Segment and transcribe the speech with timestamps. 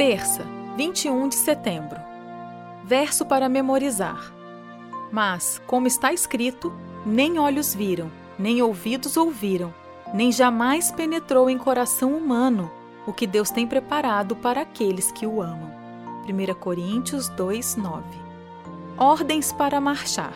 [0.00, 0.46] Terça,
[0.78, 2.00] 21 de setembro.
[2.82, 4.32] Verso para memorizar.
[5.12, 6.72] Mas, como está escrito,
[7.04, 9.74] nem olhos viram, nem ouvidos ouviram,
[10.14, 12.72] nem jamais penetrou em coração humano
[13.06, 15.70] o que Deus tem preparado para aqueles que o amam.
[16.26, 18.02] 1 Coríntios 2, 9.
[18.96, 20.32] Ordens para marchar.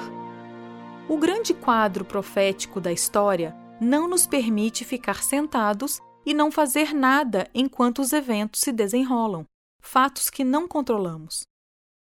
[1.08, 7.48] O grande quadro profético da história não nos permite ficar sentados e não fazer nada
[7.54, 9.46] enquanto os eventos se desenrolam,
[9.84, 11.44] fatos que não controlamos.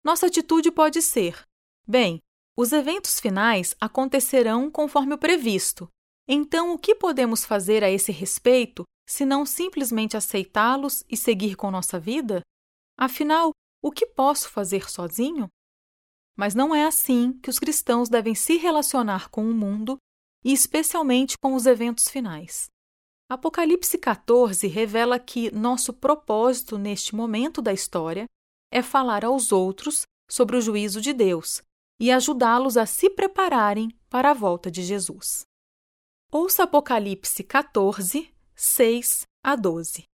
[0.05, 1.43] Nossa atitude pode ser:
[1.87, 2.21] bem,
[2.57, 5.89] os eventos finais acontecerão conforme o previsto,
[6.27, 11.71] então o que podemos fazer a esse respeito se não simplesmente aceitá-los e seguir com
[11.71, 12.41] nossa vida?
[12.97, 13.51] Afinal,
[13.83, 15.49] o que posso fazer sozinho?
[16.37, 19.99] Mas não é assim que os cristãos devem se relacionar com o mundo
[20.45, 22.72] e especialmente com os eventos finais.
[23.33, 28.27] Apocalipse 14 revela que nosso propósito neste momento da história
[28.71, 31.63] é falar aos outros sobre o juízo de Deus
[31.99, 35.47] e ajudá-los a se prepararem para a volta de Jesus.
[36.31, 40.05] Ouça Apocalipse 14, 6 a 12.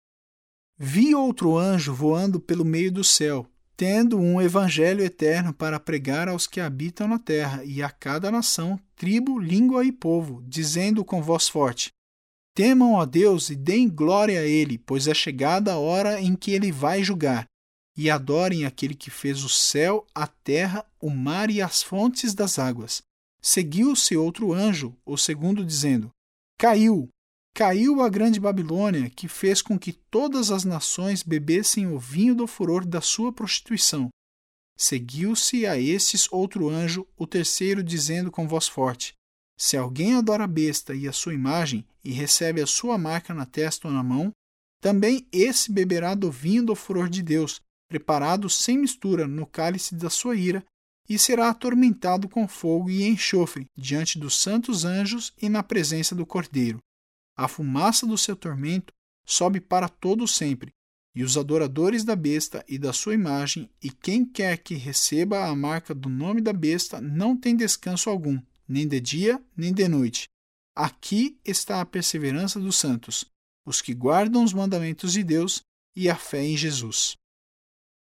[0.77, 6.47] Vi outro anjo voando pelo meio do céu, tendo um evangelho eterno para pregar aos
[6.47, 11.49] que habitam na terra e a cada nação, tribo, língua e povo, dizendo com voz
[11.49, 11.91] forte:
[12.59, 16.51] Temam a Deus e deem glória a Ele, pois é chegada a hora em que
[16.51, 17.45] Ele vai julgar.
[17.95, 22.59] E adorem aquele que fez o céu, a terra, o mar e as fontes das
[22.59, 23.01] águas.
[23.41, 26.09] Seguiu-se outro anjo, o segundo, dizendo:
[26.57, 27.07] Caiu,
[27.55, 32.45] Caiu a grande Babilônia, que fez com que todas as nações bebessem o vinho do
[32.45, 34.09] furor da sua prostituição.
[34.77, 39.13] Seguiu-se a esses outro anjo, o terceiro, dizendo com voz forte:
[39.59, 43.45] Se alguém adora a besta e a sua imagem, e recebe a sua marca na
[43.45, 44.31] testa ou na mão,
[44.81, 50.09] também esse beberá do vinho do furor de Deus, preparado sem mistura no cálice da
[50.09, 50.63] sua ira,
[51.09, 56.25] e será atormentado com fogo e enxofre diante dos santos anjos e na presença do
[56.25, 56.79] Cordeiro.
[57.37, 58.93] A fumaça do seu tormento
[59.25, 60.71] sobe para todo sempre,
[61.13, 65.55] e os adoradores da besta e da sua imagem, e quem quer que receba a
[65.55, 70.29] marca do nome da besta, não tem descanso algum, nem de dia, nem de noite.
[70.75, 73.25] Aqui está a perseverança dos santos,
[73.65, 75.61] os que guardam os mandamentos de Deus
[75.95, 77.15] e a fé em Jesus.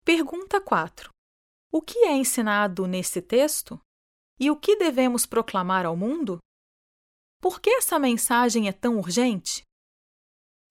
[0.06, 1.10] Pergunta 4.
[1.72, 3.80] O que é ensinado nesse texto?
[4.40, 6.38] E o que devemos proclamar ao mundo?
[7.42, 9.64] Por que essa mensagem é tão urgente?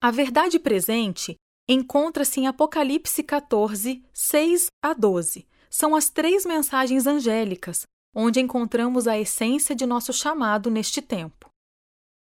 [0.01, 1.35] A verdade presente
[1.67, 5.47] encontra-se em Apocalipse 14, 6 a 12.
[5.69, 11.49] São as três mensagens angélicas, onde encontramos a essência de nosso chamado neste tempo.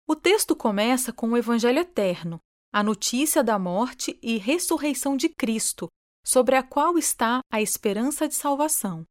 [0.06, 2.40] O texto começa com o Evangelho eterno,
[2.72, 5.88] a notícia da morte e ressurreição de Cristo,
[6.24, 9.04] sobre a qual está a esperança de salvação.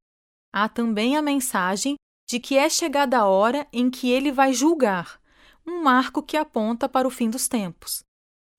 [0.53, 1.95] Há também a mensagem
[2.27, 5.19] de que é chegada a hora em que ele vai julgar,
[5.65, 8.03] um marco que aponta para o fim dos tempos.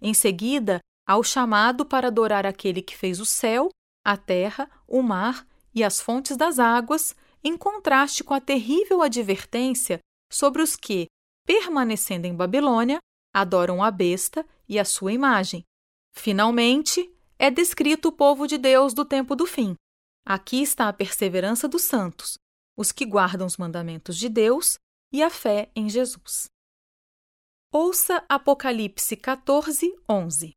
[0.01, 3.69] Em seguida, há o chamado para adorar aquele que fez o céu,
[4.05, 9.99] a terra, o mar e as fontes das águas, em contraste com a terrível advertência
[10.31, 11.07] sobre os que,
[11.47, 12.99] permanecendo em Babilônia,
[13.35, 15.65] adoram a besta e a sua imagem.
[16.13, 19.75] Finalmente, é descrito o povo de Deus do tempo do fim.
[20.25, 22.37] Aqui está a perseverança dos santos,
[22.77, 24.79] os que guardam os mandamentos de Deus
[25.13, 26.49] e a fé em Jesus.
[27.73, 30.53] Ouça Apocalipse 14, 11.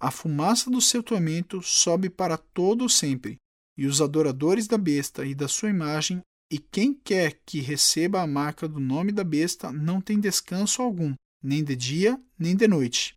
[0.00, 3.36] A fumaça do seu tormento sobe para todo sempre,
[3.78, 8.26] e os adoradores da besta e da sua imagem, e quem quer que receba a
[8.26, 13.14] marca do nome da besta, não tem descanso algum, nem de dia, nem de noite.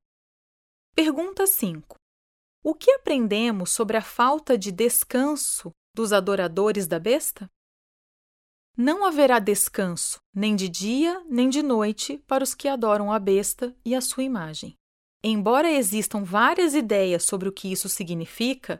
[0.94, 1.96] Pergunta 5.
[2.64, 7.50] O que aprendemos sobre a falta de descanso dos adoradores da besta?
[8.78, 13.76] Não haverá descanso, nem de dia, nem de noite, para os que adoram a besta
[13.84, 14.76] e a sua imagem.
[15.24, 18.78] Embora existam várias ideias sobre o que isso significa,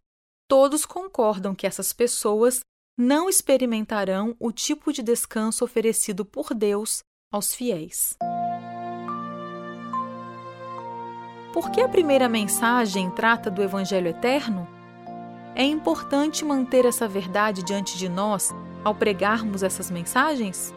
[0.52, 2.60] todos concordam que essas pessoas
[3.00, 7.00] não experimentarão o tipo de descanso oferecido por Deus
[7.32, 8.18] aos fiéis.
[11.54, 14.68] Por que a primeira mensagem trata do Evangelho eterno?
[15.56, 20.76] É importante manter essa verdade diante de nós ao pregarmos essas mensagens?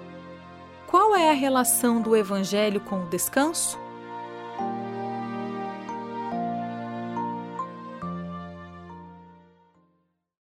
[0.87, 3.77] Qual é a relação do Evangelho com o descanso?